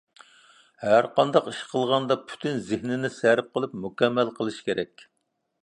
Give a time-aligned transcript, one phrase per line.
[0.85, 5.09] ھەر قانداق ئىش قىلغاندا پۈتۈن زېھنىنى سەرپ قىلىپ، مۇكەممەل قىلىش كېرەك.